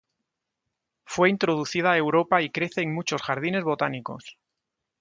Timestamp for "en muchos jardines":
2.81-3.63